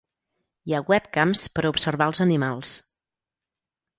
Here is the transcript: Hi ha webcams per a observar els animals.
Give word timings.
Hi 0.69 0.73
ha 0.73 0.79
webcams 0.91 1.43
per 1.57 1.65
a 1.67 1.71
observar 1.73 2.09
els 2.11 2.23
animals. 2.27 2.75